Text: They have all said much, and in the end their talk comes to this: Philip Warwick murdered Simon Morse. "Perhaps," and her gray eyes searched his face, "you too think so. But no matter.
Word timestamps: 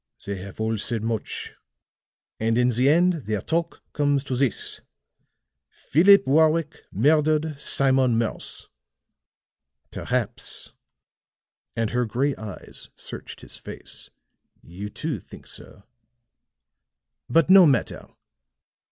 They 0.25 0.37
have 0.41 0.59
all 0.59 0.79
said 0.79 1.03
much, 1.03 1.53
and 2.39 2.57
in 2.57 2.69
the 2.69 2.89
end 2.89 3.27
their 3.27 3.39
talk 3.39 3.83
comes 3.93 4.23
to 4.23 4.35
this: 4.35 4.81
Philip 5.69 6.25
Warwick 6.25 6.81
murdered 6.91 7.59
Simon 7.59 8.17
Morse. 8.17 8.67
"Perhaps," 9.91 10.71
and 11.75 11.91
her 11.91 12.05
gray 12.07 12.35
eyes 12.35 12.89
searched 12.95 13.41
his 13.41 13.57
face, 13.57 14.09
"you 14.63 14.89
too 14.89 15.19
think 15.19 15.45
so. 15.45 15.83
But 17.29 17.51
no 17.51 17.67
matter. 17.67 18.07